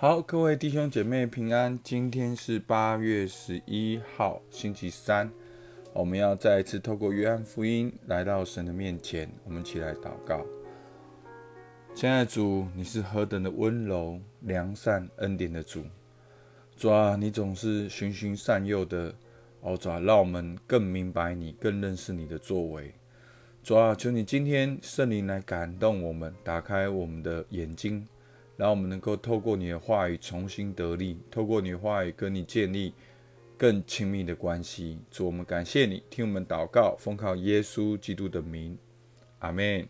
[0.00, 1.76] 好，各位弟兄姐妹平安。
[1.82, 5.28] 今天是八月十一号，星期三。
[5.92, 10.46] 我们要再一次透过约翰福音来到神的面前，我们起来祷告。
[11.96, 15.82] 亲爱的主，你是何等的温柔、良善、恩典的主。
[16.76, 19.12] 主啊，你总是循循善诱的，
[19.62, 22.94] 哦主啊，让我们更明白你，更认识你的作为。
[23.64, 28.06] 主啊，求你今天圣灵来感动我们，打开我们的眼睛。
[28.58, 32.92] 让我们能够透过你的话语重新得力，透过你的话语跟你建立
[33.56, 34.98] 更亲密的关系。
[35.12, 38.76] 主，我们感谢你，听我们祷告，奉靠耶稣基督的名，
[39.38, 39.86] 阿门。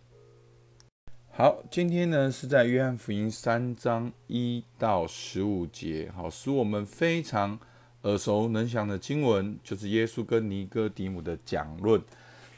[1.30, 7.58] 好，今天呢是在约翰福音三章一到十五节，好，使我们非常
[8.02, 12.02] 耳熟能详的经文，就是耶稣跟尼哥底母的讲论，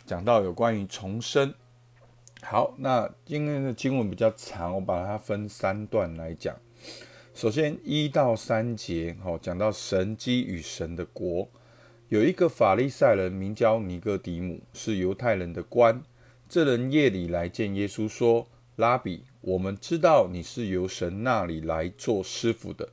[0.05, 1.55] 讲到有关于重生。
[2.43, 6.57] 好，那今天的经文比较长，我把它分三段来讲。
[7.35, 11.49] 首先一到三节，好，讲到神机与神的国。
[12.09, 16.03] 有一个法利赛人名叫尼哥底母，是犹太人的官。
[16.49, 22.89] 这人夜里来见耶稣，说：“拉比，我们知道你是由神那里来做师傅的，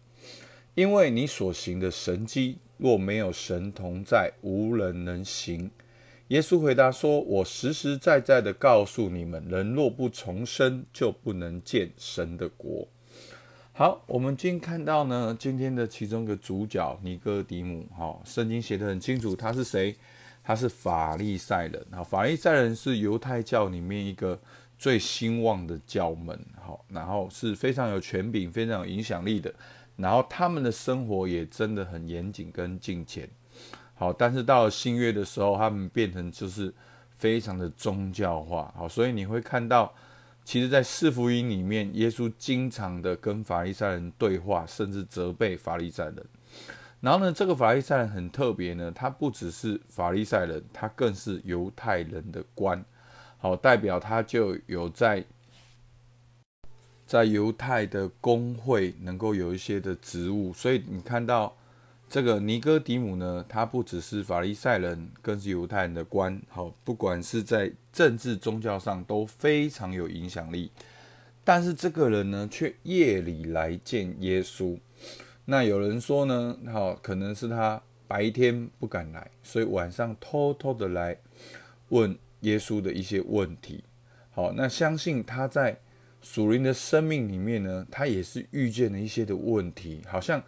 [0.76, 5.72] 因为你所行的神机，若没有神同在，无人能行。”
[6.30, 12.86] 耶稣回答说：“我实实在在的告诉你们，人若不重生，就不能见神的国。”
[13.72, 19.96] 好，我们今天看到呢，今天的其中一个主角尼哥底母，哈，圣经写的很清楚，他是谁？
[20.44, 21.86] 他是法利赛人。
[21.92, 24.38] 好，法利赛人是犹太教里面一个
[24.78, 29.54] 最兴旺的教门，好，然后是非常有权柄、非常有影响力的，
[29.96, 33.30] 然后他们的生活也真的很严谨跟敬虔。
[34.00, 36.72] 好，但是到了新约的时候，他们变成就是
[37.10, 38.72] 非常的宗教化。
[38.78, 39.92] 好，所以你会看到，
[40.46, 46.24] 其实，在四福音里面，耶稣经常的跟法利赛人对话，甚至责备法利赛人。
[47.02, 52.86] 然后呢，这个法利赛人很特别呢，他不只是法利赛人，他更是犹太人的官。
[53.40, 55.26] 好，代表他就有在
[57.08, 60.54] 在犹太的工会能够有一些的职务。
[60.54, 61.58] 所以你看到。
[62.10, 66.42] 这个尼哥底姆呢，他不只是法利赛人，更是犹太人的官。
[66.48, 70.72] 好，不管是在政治宗教上都非常有影响力。
[71.44, 74.80] 但是这个人呢，却夜里来见耶稣。
[75.44, 81.18] 那有人说呢，好，可能是他白天不敢来，所以晚上偷偷的来
[81.90, 83.84] 问耶稣的一些问题。
[84.32, 85.78] 好，那相信他在
[86.22, 90.42] 属灵的生命里面呢，他也是遇见了一些的问题，好像。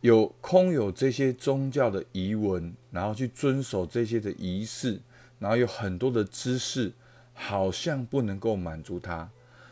[0.00, 5.00] 有空有这些宗教的遗文，然后去遵守这些的仪式，
[5.40, 6.92] 然后有很多的知识，
[7.34, 9.28] 好像不能够满足他，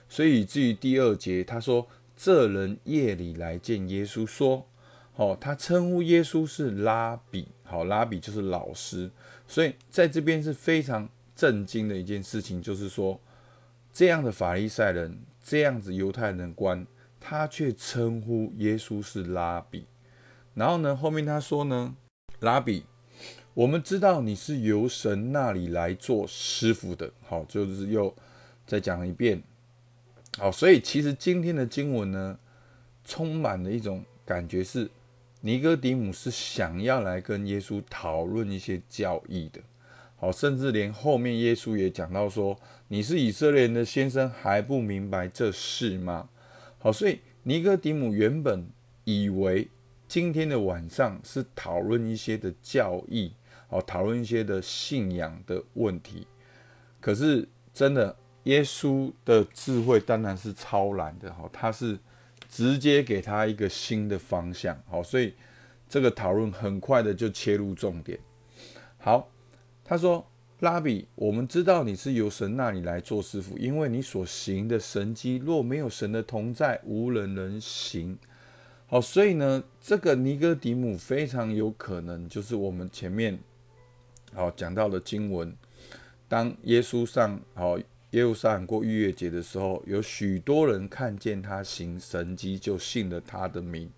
[0.09, 1.87] 所以至于第二节他说
[2.17, 4.67] ：“这人夜里来见耶稣，说，
[5.13, 9.11] 好，他称呼耶稣是拉比，好，拉比就是老师。
[9.47, 13.21] 所以在这边是非常震惊的一件事情，就是说，
[13.93, 16.85] 这样的法利赛人，这样子犹太人官，
[17.21, 19.87] 他却称呼耶稣是拉比。”
[20.57, 20.97] 然后呢？
[20.97, 21.95] 后面他说呢，
[22.41, 22.87] 拉比，
[23.53, 27.13] 我们知道你是由神那里来做师傅的。
[27.29, 28.15] 好，就是又
[28.67, 29.43] 再讲一遍。
[30.39, 32.39] 好，所以其实今天的经文呢，
[33.05, 34.91] 充满了一种感觉，是
[35.43, 39.61] 尼哥底姆是想要来跟耶稣讨论一些教义的。
[40.17, 42.59] 好，甚至连后面耶稣也讲到说，
[42.89, 46.31] 你是以色列人的先生，还不明白这事吗？
[46.79, 48.67] 好，所以尼哥底姆原本
[49.05, 49.69] 以为。
[50.09, 53.33] 今天的晚上是讨论一些的教义，
[53.69, 56.27] 哦，讨论一些的信仰的问题。
[57.01, 61.99] 可是真的，耶稣的智慧当然是超然的，哈，他是
[62.49, 65.35] 直接给他一个新的方向，好，所以
[65.89, 68.19] 这个讨论很快的就切入重点。
[68.99, 69.29] 好，
[69.85, 70.25] 他说
[70.61, 78.17] ：“拉比，我们知道你是由神那里来做师傅，因为你所行的神迹，若没有神的同在，无人能行。”
[78.89, 83.37] 好，所以呢，这个尼哥底母非常有可能就是我们前面
[84.33, 85.53] 好讲到的经文。
[86.29, 87.77] 当耶稣上好
[88.11, 93.91] 耶路撒冷过逾越节的时候，有许多人看见他行神迹，就信了他的名。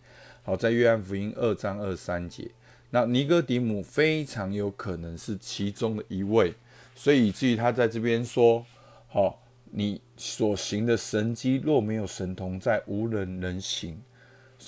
[0.43, 2.51] 好，在约翰福音二章二三节，
[2.89, 6.55] 那尼哥底母非常有可能是其中的一位，
[6.95, 8.65] 所以以至于他在这边说：
[9.09, 14.01] 好，你所行的神迹，若没有神同在，无人能行。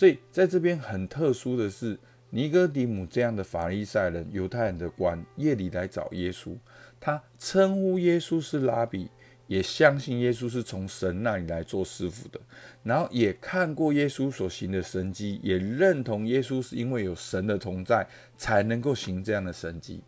[0.00, 1.98] 所以在这边很特殊的是，
[2.30, 6.56] 尼哥底姆这样的法利赛人、犹太人的官，夜里来找耶稣，
[6.98, 9.10] 他称呼耶稣是拉比，
[9.46, 12.40] 也相信耶稣是从神那里来做师傅的，
[12.82, 18.08] 然后也看过耶稣所行的神迹，也认同耶稣是因为有神的同在
[18.38, 20.00] 才能够行这样的神迹。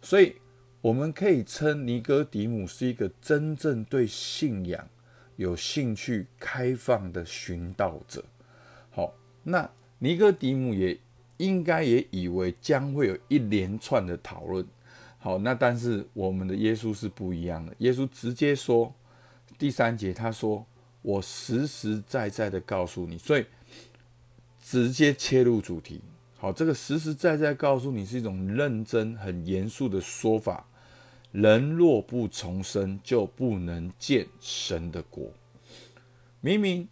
[0.00, 0.34] 所以，
[0.80, 4.88] 我们可以称尼哥底姆是一个真正对信仰
[5.36, 8.24] 有兴趣、开放的寻道者。
[9.42, 10.98] 那尼哥底母也
[11.38, 14.66] 应该也以为将会有一连串的讨论。
[15.18, 17.74] 好，那但是我们的耶稣是不一样的。
[17.78, 18.94] 耶稣直接说，
[19.58, 20.64] 第三节他说
[21.02, 23.44] ：“我实实在在的告诉你。”所以
[24.62, 26.00] 直接切入主题。
[26.38, 30.66] 好，这个实实在在告诉你是一种认真、很严肃的说法。
[31.32, 35.30] 人若不重生，就不能见神的国。
[36.40, 36.88] 明明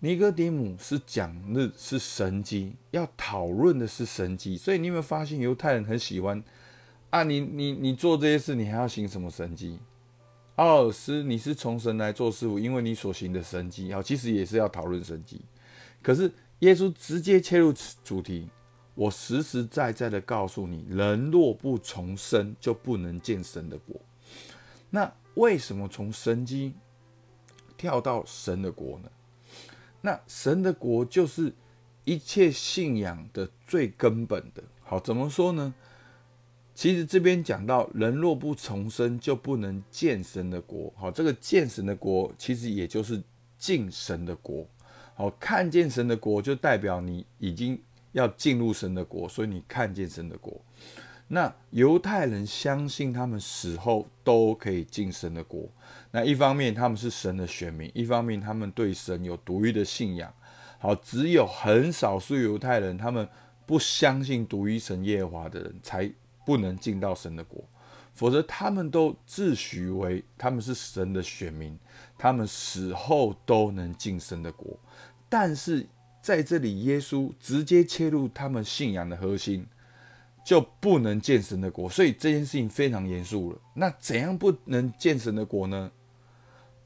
[0.00, 6.40] 尼哥底母是讲的是神迹，要讨论的是神迹，所以你有没有发现犹太人很喜欢？
[7.10, 9.78] 啊，你你你做这些事，你还要行什么神迹？
[10.54, 15.40] 奥尔斯，你是从神来做师傅，因为你所行的神迹，好，其实也是要讨论神迹。
[16.00, 16.30] 可是
[16.60, 17.74] 耶稣直接切入
[18.04, 18.48] 主题，
[18.94, 24.00] 我实实在在的告诉你，人若不重生，就不能见神的国。
[24.90, 26.74] 那为什么从神迹
[27.76, 29.10] 跳到神的国呢？
[30.00, 31.52] 那神的国就是
[32.04, 34.62] 一切信仰的最根本的。
[34.82, 35.74] 好，怎么说呢？
[36.74, 40.92] 其实这边讲到，人若不重生，就不能见神的国。
[40.96, 43.20] 好，这个见神的国，其实也就是
[43.58, 44.64] 进神的国。
[45.14, 50.60] 好，看见神的国，就代表你已经要进入神的国，所以你看见神的国。
[51.28, 55.68] 那犹太人相信他们死后都可以进神的国。
[56.10, 60.32] 那一方面他们是神的选民，一方面他们对神有独一的信仰。
[60.78, 63.28] 好，只有很少数犹太人，他们
[63.64, 66.12] 不相信独一神耶和华的人才。
[66.46, 67.62] 不能进到神的国，
[68.14, 71.78] 否则他们都自诩为他们是神的选民，
[72.16, 74.80] 他们死后都能进神的国。
[75.28, 75.86] 但是
[76.22, 79.66] 在这里，耶稣直接切入他们信仰的核心，
[80.48, 81.90] 就不能见神的国。
[81.90, 83.58] 所以这件事情非常严肃了。
[83.74, 85.92] 那怎样不能见神的国呢？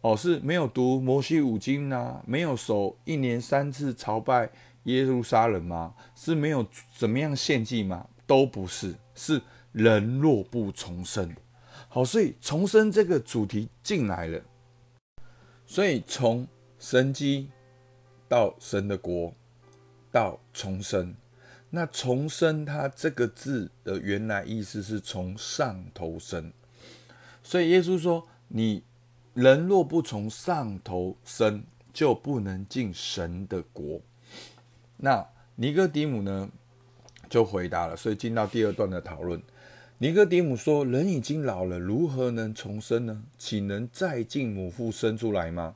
[0.00, 4.50] 哦，是没有读摩西五经啊，没有守一年三次朝拜
[4.82, 5.94] 耶路撒冷吗？
[6.16, 6.66] 是没有
[6.98, 8.04] 怎么样献祭吗？
[8.26, 9.40] 都不是，是。
[9.70, 11.34] 人若不重生，
[11.88, 14.42] 好，所以重生这个主题进来了。
[15.64, 16.46] 所以从
[16.78, 17.48] 神机
[18.28, 19.32] 到神的国
[20.10, 21.14] 到重生，
[21.74, 26.52] 那重生它这个字的原来意思是从上头生。
[27.42, 28.82] 所以耶稣说：“你
[29.32, 34.02] 人若不从上头生，就不能进神的国。”
[34.98, 35.26] 那
[35.56, 36.50] 尼哥底母呢
[37.30, 39.42] 就回答了，所以进到第二段的讨论。
[39.96, 43.24] 尼哥底母说：“人已经老了，如何能重生呢？
[43.38, 45.74] 岂能再进母腹生出来吗？”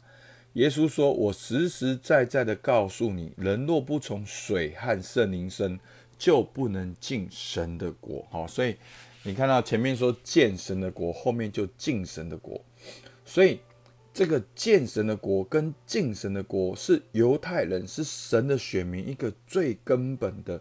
[0.56, 5.78] 耶稣说：“我实实在在的告诉你，人若不从水和圣灵生，
[6.18, 8.74] 就不能进神的国。”好，所以
[9.22, 12.58] 你看到前面说见神的国，后面就进神的国。
[13.26, 13.60] 所以
[14.14, 20.58] 这个见神的国跟进神的国是犹太人是神的选民一个最根本的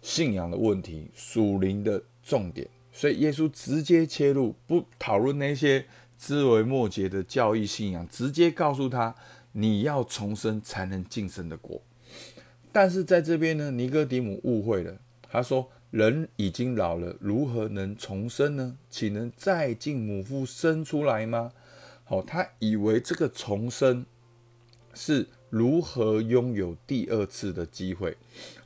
[0.00, 2.68] 信仰的问题，属灵的重点。
[2.92, 5.84] 所以耶稣直接切入，不讨论那些
[6.18, 9.14] 枝微末节的教义信仰，直接告诉他：
[9.52, 11.82] 你要重生才能进神的国。
[12.72, 14.98] 但是在这边呢，尼哥底母误会了，
[15.30, 18.76] 他说：人已经老了，如何能重生呢？
[18.90, 21.52] 岂能再进母腹生出来吗？
[22.04, 24.04] 好，他以为这个重生
[24.92, 28.16] 是如何拥有第二次的机会。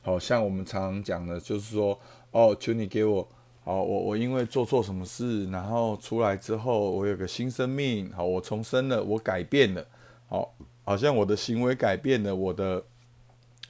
[0.01, 1.99] 好像我们常常讲的，就是说：
[2.31, 3.29] 哦，求你给我。
[3.69, 8.11] 好，我我因为做错什么事，然后出来之后，我有个新生命。
[8.11, 9.85] 好，我重生了，我改变了。
[10.27, 12.83] 好，好像我的行为改变了，我的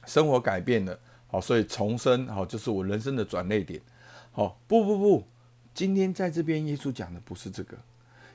[0.06, 0.98] 生活改变了。
[1.26, 3.78] 好，所以重生，好，就是我人生的转捩点。
[4.32, 5.24] 好，不不不，
[5.74, 7.76] 今天在这边，耶稣讲的不是这个。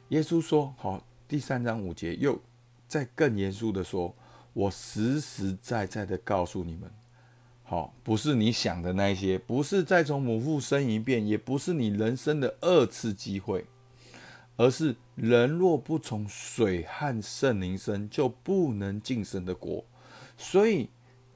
[0.10, 2.40] 耶稣说，好，第三章五节又
[2.88, 4.14] 再更严肃的说，
[4.54, 6.92] 我实实在在的告诉你们。
[7.68, 13.66] 好，不是你想的那些，不是再从母腹生一遍，也不是你人生的二次机会，
[14.56, 19.84] 而是人若不从水和圣灵生，就不能进神的国。
[20.38, 20.88] 所以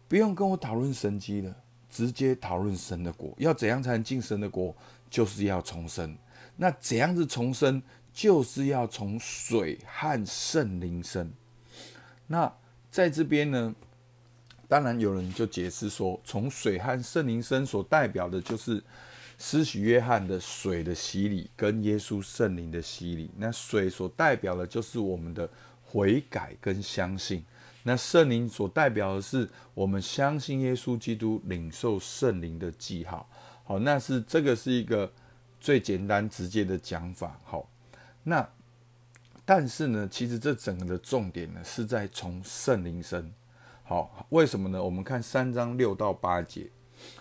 [0.08, 1.56] 不用跟我讨论神机了，
[1.90, 3.34] 直接讨论神的国。
[3.40, 4.76] 要怎样才能进神的国？
[5.10, 6.16] 就是要重生。
[6.58, 7.82] 那怎样子重生？
[8.14, 11.32] 就是要从水和圣灵生。
[12.28, 12.54] 那
[12.92, 13.74] 在这边呢？
[14.70, 18.82] 当然，有人就解释说，从水和圣灵生所代表的就是
[19.40, 25.50] 施洗约翰的水的洗礼跟耶稣圣灵的洗礼，那水所代表的就是我们的
[25.84, 27.44] 悔改跟相信，
[27.82, 33.28] 那圣灵所代表的是我们相信耶稣基督，领受圣灵的记号。
[33.64, 35.12] 好，那是这个是一个
[35.60, 37.40] 最简单直接的讲法。
[37.44, 37.68] 好，
[38.22, 38.48] 那
[39.44, 43.34] 但是呢，其实这整个的重点呢是在从圣灵生。
[43.90, 44.84] 好，为什么呢？
[44.84, 46.70] 我们看三章六到八节。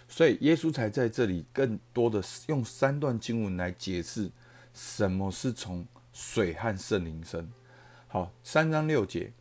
[0.07, 4.31] 所以耶稣才在这里更多的用三段经文来解释
[4.75, 7.51] 什么是从水和圣灵生。
[8.07, 9.33] 好，三章六节，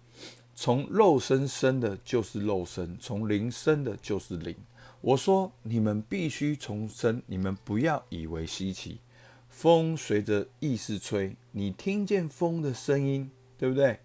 [0.56, 4.56] 从肉身生的就是肉身，从灵生的就是灵。
[5.02, 9.02] 我说你们必须重生，你们不要以为稀奇。
[9.50, 14.00] 风随着意识吹，你听见风的声音，对不对？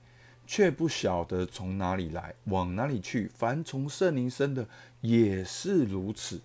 [0.47, 3.29] 却不晓得从哪里来，往哪里去。
[3.35, 4.67] 凡从圣灵生的
[5.01, 6.41] 也是如此。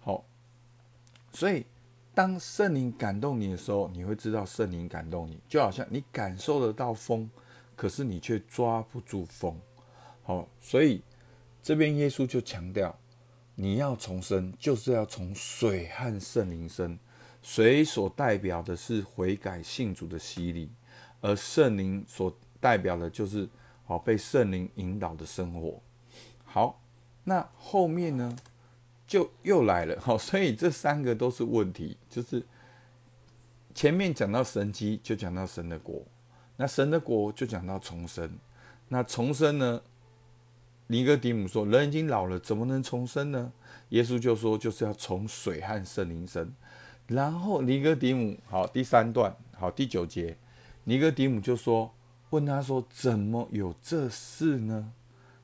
[0.00, 0.24] 好，
[1.32, 1.66] 所以
[2.14, 7.28] 当圣灵感动你的时候，你会知道圣灵感动你，就好像你感受得到风，
[7.76, 9.60] 可是你却抓不住风。
[10.22, 11.02] 好，所以
[11.62, 12.98] 这边耶稣就强调，
[13.54, 16.98] 你要重生，就是要从水和圣灵生。
[17.42, 20.68] 水所代表的是悔改信主的洗礼，
[21.20, 22.36] 而圣灵所
[22.66, 23.48] 代表的就是
[23.84, 25.80] 好被圣灵引导的生活。
[26.44, 26.82] 好，
[27.22, 28.36] 那后面呢
[29.06, 29.96] 就又来了。
[30.00, 31.96] 好，所以这三个都是问题。
[32.10, 32.44] 就是
[33.72, 36.02] 前面讲到神机，就讲到神的国；
[36.56, 38.28] 那神的国就讲到重生。
[38.88, 39.80] 那重生呢？
[40.88, 43.52] 尼哥底母说：“人已经老了，怎么能重生呢？”
[43.90, 46.52] 耶稣就说：“就是要从水和圣灵生。”
[47.06, 50.36] 然后尼哥底母好第三段好第九节，
[50.82, 51.92] 尼哥底母就说。
[52.36, 54.92] 问他说：“怎么有这事呢？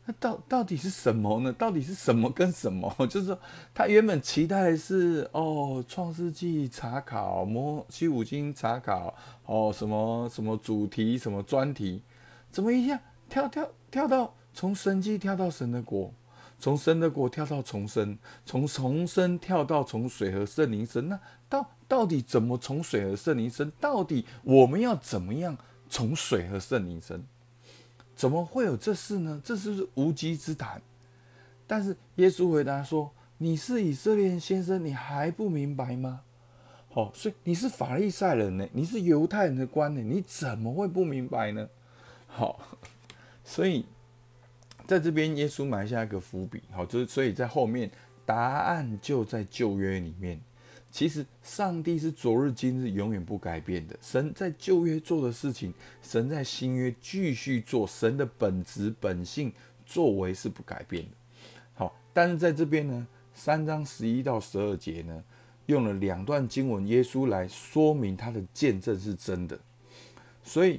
[0.04, 1.50] 那到到底是什么呢？
[1.54, 2.94] 到底是什么跟什么？
[3.08, 3.38] 就是说，
[3.72, 9.14] 他原本期待是哦，《创世纪》查考，《摩西五经》查考，
[9.46, 12.02] 哦，什么什么主题，什么专题，
[12.50, 16.12] 怎么一下跳跳跳到从神迹跳到神的国，
[16.58, 21.08] 从神的国跳到重生，从重生跳到从水和圣灵生？
[21.08, 21.18] 那
[21.49, 23.72] 到到底怎么从水和圣灵生？
[23.80, 25.56] 到底我们要怎么样？”
[25.92, 27.22] 从水和圣灵生，
[28.16, 29.38] 怎么会有这事呢？
[29.44, 30.80] 这是不是无稽之谈？
[31.66, 36.22] 但是耶稣回答说：“你是以色列先生，你还不明白吗？
[36.88, 41.68] 好，所以你是法利赛人呢，你是犹太人的官呢，你怎么会不明白呢？
[42.26, 42.58] 好，
[43.44, 43.84] 所以
[44.87, 47.90] 在这边耶稣埋下一个伏笔，好，就是所以在后面
[48.25, 50.40] 答案就在旧约里面。
[50.92, 53.96] 其实，上帝是昨日、今日永远不改变的。
[54.02, 55.72] 神在旧约做的事情，
[56.02, 57.87] 神在新约继续做。
[57.87, 59.50] 神的本质、本性、
[59.87, 61.11] 作为是不改变的。
[61.72, 65.25] 好，但是在这边呢，三章十一到十二节呢，
[65.64, 69.58] 用了两段经文，耶稣来说明他的见证是真的。
[70.44, 70.78] 所以，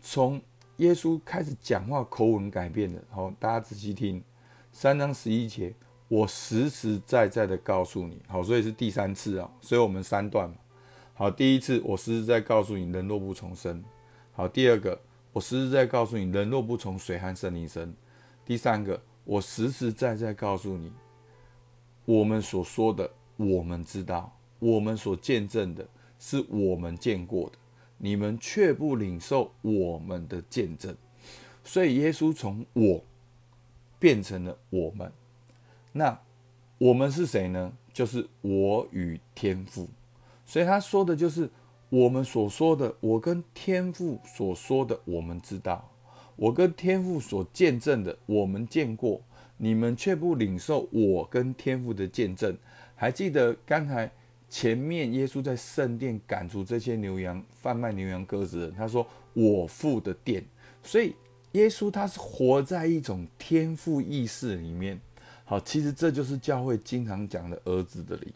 [0.00, 0.40] 从
[0.76, 3.02] 耶稣开始讲话，口吻改变了。
[3.10, 4.22] 好，大家仔细听，
[4.70, 5.74] 三章十一节。
[6.12, 10.56] 我实实在在的告诉你，好，所以是第三次啊，所以我们三段嘛。
[11.14, 13.82] 好，第一次我实实在告诉你，人若不重生。
[14.32, 15.00] 好，第二个
[15.32, 17.94] 我实实在告诉你，人若不从水和圣灵生。
[18.44, 20.92] 第三个我实实在在告诉你，
[22.04, 25.88] 我们所说的，我们知道，我们所见证的，
[26.18, 27.56] 是我们见过的，
[27.96, 30.94] 你们却不领受我们的见证。
[31.64, 33.02] 所以耶稣从我
[33.98, 35.10] 变成了我们。
[35.92, 36.18] 那
[36.78, 37.72] 我们是谁呢？
[37.92, 39.86] 就是我与天父，
[40.46, 41.50] 所以他说的就是
[41.90, 45.90] 我们所说的，我跟天父所说的，我们知道，
[46.34, 49.20] 我跟天父所见证的，我们见过，
[49.58, 52.56] 你们却不领受我跟天父的见证。
[52.96, 54.10] 还记得刚才
[54.48, 60.42] 前面耶稣在圣殿赶出这些牛羊贩卖牛羊鸽子的人，他说我父的殿，
[60.82, 61.14] 所以
[61.52, 64.98] 耶稣他是活在一种天赋意识里面。
[65.52, 68.32] 好，其实这就是教会经常讲的儿子的灵，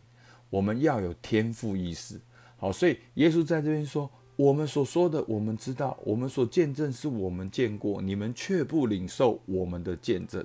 [0.51, 2.21] 我们要有天赋意识。
[2.59, 10.45] 好，所以耶稣在这边说，我们所说的，我们知道，我们所见证是我们见过，你们却不领受我们的见证。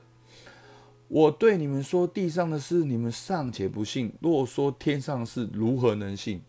[1.10, 6.42] 我对你们说地上的事，你们尚且不信，若说天上的事，如何能信？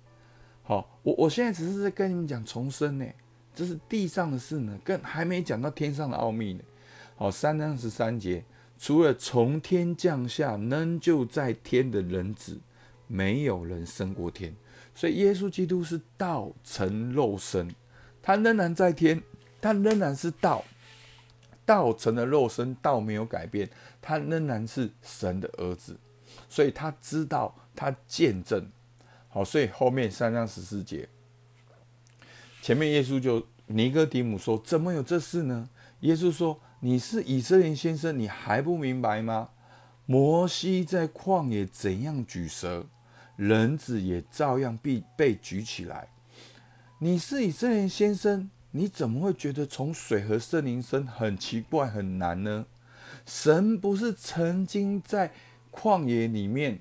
[0.63, 3.05] 好，我我现在只是在跟你们讲重生呢，
[3.53, 6.61] 这是地上的事呢，更还没讲到天上的奥秘呢。
[7.17, 8.45] 好，三章十三节。
[8.83, 12.59] 除了从天降下能就在天的人子，
[13.07, 14.57] 没有人升过天。
[14.93, 17.73] 所以耶稣基督是道成肉身，
[18.21, 19.23] 他仍然在天，
[19.61, 20.65] 他仍然是道，
[21.65, 23.71] 道成了肉身，道没有改变，
[24.01, 25.97] 他仍然是神的儿子。
[26.49, 28.69] 所以他知道，他见证。
[29.29, 31.09] 好，所以后面三章十四节，
[32.61, 35.71] 前面耶稣就尼哥底母说：“怎么有这事呢？”
[36.01, 39.51] 耶稣说：“你是以色列先生，你还不明白吗？
[40.05, 42.87] 摩西在旷野怎样举蛇，
[43.37, 46.09] 人子也照样必被举起来。
[46.99, 52.67] 你是以色列先生，你怎么会觉得从水和圣灵生很奇怪很难呢？
[53.25, 55.33] 神不是曾经在
[55.71, 56.81] 旷野里面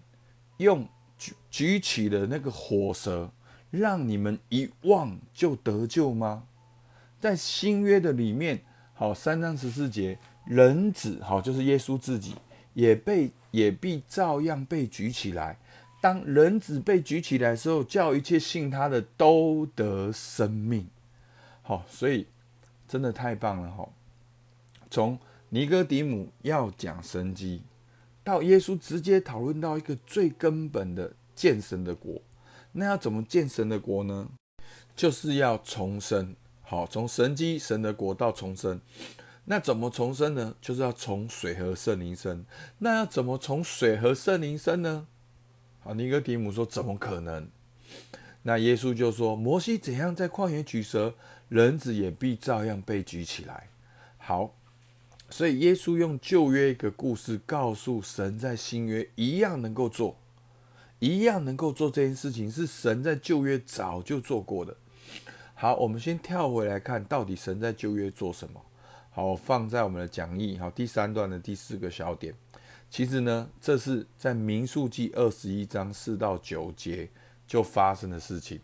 [0.57, 0.87] 用？”
[1.19, 3.31] 举举起了那个火蛇，
[3.69, 6.47] 让你们一望就得救吗？
[7.19, 8.63] 在新约的里面，
[9.01, 10.15] 好三章十四节，
[10.45, 12.35] 人子好就是耶稣自己，
[12.75, 15.57] 也被也必照样被举起来。
[15.99, 20.87] 当人子被举起来的时候，叫一切信他的都得生命。
[21.63, 22.27] 好，所以
[22.87, 23.89] 真的太棒了哈！
[24.91, 25.17] 从
[25.49, 27.63] 尼哥底母要讲神机。
[28.23, 32.21] 到耶稣直接讨论到一个最根本的见神的国，
[32.71, 34.29] 那要怎么见神的国呢？
[34.95, 36.35] 就是要重生。
[36.71, 38.79] 好，从神机神的国到重生，
[39.43, 40.55] 那怎么重生呢？
[40.61, 42.45] 就是要从水和圣灵生。
[42.77, 45.05] 那要怎么从水和圣灵生呢？
[45.81, 47.49] 好，尼哥底母说：怎么可能？
[48.43, 51.13] 那耶稣就说：摩西怎样在旷野举蛇，
[51.49, 53.67] 人子也必照样被举起来。
[54.17, 54.55] 好。
[55.29, 60.15] 所以，耶稣用旧约一个故事告诉神，在新约一样能够做，
[60.99, 64.77] 一样能够做这件事情，是神在旧约早就做过的。
[65.61, 68.59] 好，我们先跳回来看，到底神在旧约做什么？
[69.11, 72.33] 好，放在我们的讲义，好，第三段的第四个小点。
[72.89, 77.07] 其实呢，这是在民数记二十一章四到九节
[77.45, 78.59] 就发生的事情。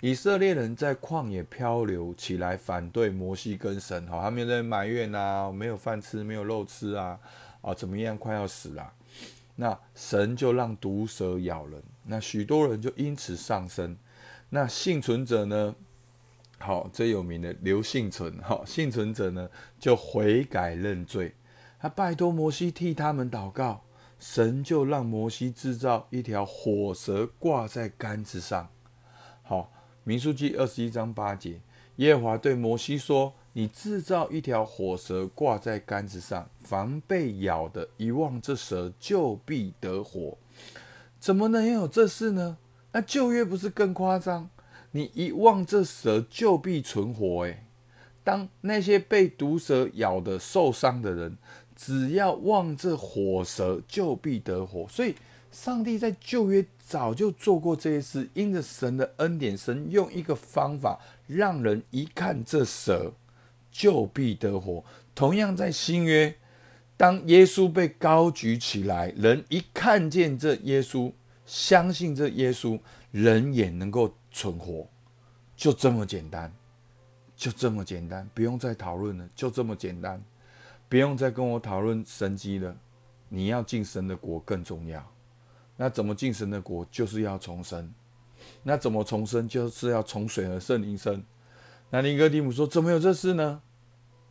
[0.00, 7.18] 以色列人在旷野漂流起来，反对摩西跟神，好，他们在埋怨啊，没有饭吃，没有肉吃啊，
[7.62, 8.92] 啊，怎么样，快要死了。
[9.56, 13.96] 那神就让毒蛇咬人，那许多人就因此丧生。
[14.50, 15.74] 那幸存者呢？
[16.62, 21.34] 好，最有名的刘幸存，好，幸存者呢就悔改认罪，
[21.78, 23.82] 他拜托摩西替他们祷告，
[24.18, 28.68] 神就让摩西制造一条火蛇挂在杆子上，
[29.42, 29.72] 好。
[30.04, 31.60] 民书记二十一章八节，
[31.96, 40.36] 耶和华对摩西说：“你制造一条火蛇挂在杆子上，防被咬的，一望这蛇就必得活。
[41.20, 42.58] 怎么能有这事呢？
[42.90, 44.50] 那旧约不是更夸张？
[44.92, 47.44] 你一望这蛇就必存活。
[47.44, 47.64] 诶，
[48.24, 51.36] 当那些被毒蛇咬的受伤的人，
[51.76, 54.86] 只要望这火蛇就必得活。
[54.88, 55.14] 所以。”
[55.52, 63.12] 上帝在旧约早就做过这些事，因着神的恩典，神用一个方法让人一看这蛇
[63.70, 64.82] 就必得活。
[65.14, 66.34] 同样在新约，
[66.96, 71.12] 当耶稣被高举起来，人一看见这耶稣，
[71.44, 74.86] 相信这耶稣，人也能够存活，
[75.54, 76.52] 就这么简单，
[77.36, 80.22] 就这么简单，不用再讨论了，就这么简单，
[80.88, 82.76] 不用再跟我讨论神迹了。
[83.28, 85.06] 你要进神的国更重要。
[85.76, 87.92] 那怎么进神的国，就是要重生。
[88.62, 91.24] 那怎么重生，就是要从水和圣灵生。
[91.90, 93.62] 那尼哥底姆说：“怎么有这事呢？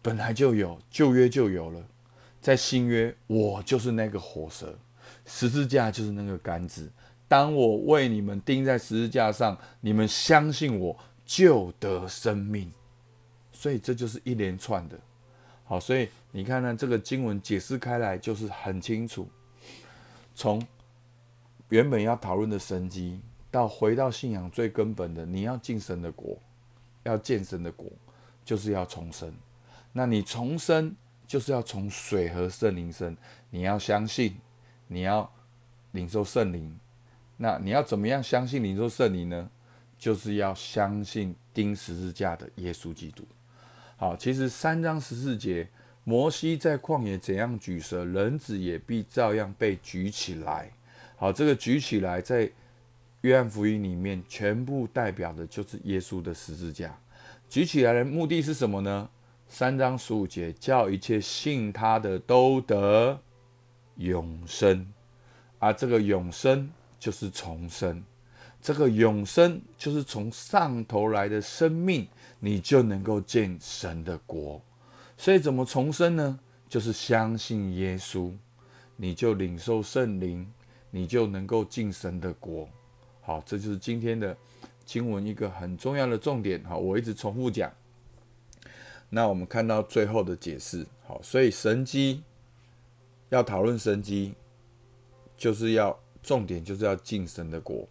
[0.02, 1.84] 本来就有，旧约就有了。
[2.40, 4.78] 在新约，我就是那个火蛇，
[5.26, 6.92] 十字架就是那个杆子。
[7.32, 12.70] 当我为你们钉在十字架上，你们相信我，就得生命。
[13.54, 15.00] 所以这就是一连串的。
[15.64, 19.30] 好，所以你看呢，这个经文解释开来就是很清楚，
[20.36, 20.62] 从。
[21.70, 26.38] 原本要讨论的神机，到回到信仰最根本的，你要进神的国，
[27.04, 27.88] 要见神的国，
[28.44, 29.34] 就是要重生。
[29.94, 30.94] 那你重生，
[31.26, 33.16] 就是要从水和圣灵生。
[33.50, 34.36] 你要相信，
[34.88, 35.32] 你要
[35.94, 36.78] 领受圣灵。
[37.42, 39.50] 那你要怎么样相信灵受圣灵呢？
[39.98, 43.26] 就是要相信钉十字架的耶稣基督。
[43.98, 45.68] 好，其实三章十四节，
[46.04, 50.72] 摩西在旷野怎样举蛇，人子也必照样被举起来。
[51.16, 52.48] 好，这个举起来，在
[53.22, 56.96] 约翰福音里面，全部代表的就是耶稣的十字架。
[57.50, 59.10] 举起来的目的是什么呢？
[59.48, 63.20] 三章十五节，叫一切信他的都得
[63.96, 64.88] 永生。
[65.58, 66.68] 而这个永生
[67.02, 68.02] 就是重生，
[68.62, 72.08] 这个永生就是从上头来的生命，
[72.40, 74.62] 你就能够见神的国。
[75.18, 76.40] 所以怎么重生呢？
[76.70, 78.32] 就是相信耶稣，
[78.96, 80.50] 你就领受圣灵。
[80.94, 82.68] 你就能够进神的国。
[83.22, 84.36] 好，这就是今天的
[84.84, 86.62] 经文一个很重要的重点。
[86.66, 87.72] 好，我一直重复讲。
[89.08, 90.86] 那我们看到最后的解释。
[91.08, 92.22] 好，所以神机
[93.30, 94.34] 要讨论神机，
[95.38, 97.88] 就是要重点就是要进神的国，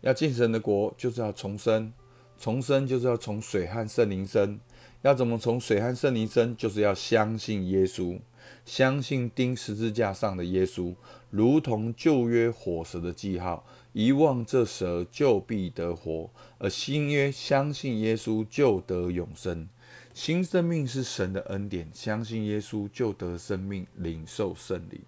[0.00, 1.92] 要进神的国，就是要重生。
[2.38, 4.58] 重生就是要从水和圣灵生。
[5.02, 6.56] 要怎么从水和圣灵生？
[6.56, 8.20] 就是要相信耶稣，
[8.64, 10.94] 相信钉十字架上的耶稣，
[11.30, 19.68] 如同旧约火蛇的记号，遗忘这蛇就必得活；而新约相信耶稣就得永生。
[20.14, 25.00] 新生命是神的恩典，相信耶稣就得生命，领受圣灵。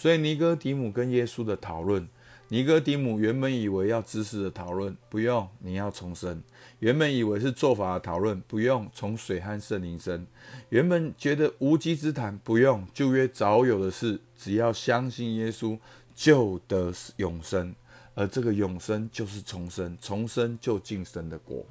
[0.00, 2.08] 所以尼哥底母跟耶稣的讨论。
[2.48, 6.42] 尼哥底母原本以为要知识的讨论，不用，你要重生。
[6.78, 10.26] 原本以为是做法的讨论，不用，从水和圣灵生。
[10.70, 15.78] 原本觉得无稽之谈，不用，旧约早有的事，只要相信耶稣，
[16.14, 17.74] 就得永生。
[18.14, 21.62] 而这个永生就是重生，重生就进神的国。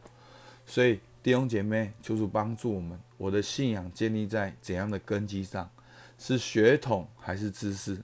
[0.67, 2.99] 所以弟兄姐妹，求主帮助我们。
[3.17, 5.67] 我的信仰建立在怎样的根基上？
[6.19, 7.97] 是血统还是知识？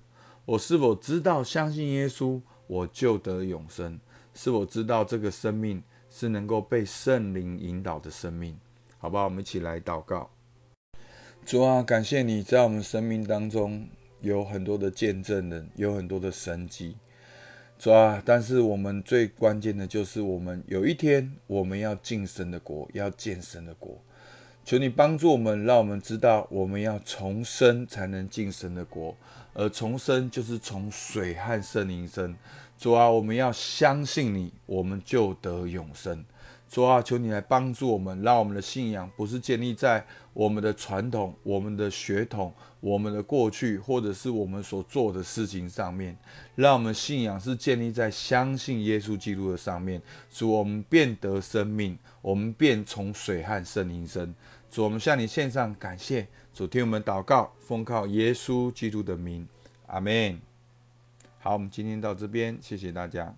[0.46, 2.40] 我是否知道相信耶稣？
[2.68, 4.00] 我就得永生，
[4.36, 8.56] 是否知道这个生命是能够被圣灵引导的生命，
[9.00, 9.24] 好不好？
[9.24, 10.30] 我们一起来祷告。
[11.44, 13.88] 主啊，感谢你在我们生命当中
[14.22, 16.96] 有很多的见证人，有很多的神迹。
[17.80, 24.00] 主啊，但是我们最关键的就是我们有一天我们要进神的国，要见神的国。
[24.66, 29.16] 求你帮助我们，让我们知道我们要重生才能进神的国，
[29.54, 32.36] 而重生就是从水和圣灵生。
[32.76, 36.26] 主啊，我们要相信你，我们就得永生。
[36.68, 46.18] 主啊，求你来帮助我们，让我们的信仰不是建立在我们的传统、我们的血统、我们的过去，或者是我们所做的事情上面。
[46.56, 50.02] 让我们信仰是建立在相信耶稣基督的上面。
[50.32, 54.34] 主，我们变得生命，我们便从水和圣灵生。
[54.76, 56.28] 主，我们向你献上感谢。
[56.54, 59.48] 主，听我们祷告，奉靠耶稣基督的名，
[59.88, 60.38] 阿门。
[61.40, 63.34] 好，我们今天到这边，谢谢大家。